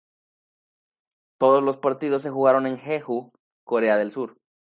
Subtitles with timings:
[1.37, 3.31] Todos los partidos se jugaron en Jeju,
[3.63, 4.39] Corea del Sur.